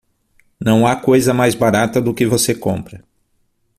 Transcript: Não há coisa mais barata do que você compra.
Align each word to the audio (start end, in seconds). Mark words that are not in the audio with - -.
Não 0.59 0.87
há 0.87 0.95
coisa 0.95 1.31
mais 1.31 1.53
barata 1.53 2.01
do 2.01 2.11
que 2.11 2.25
você 2.25 2.55
compra. 2.55 3.03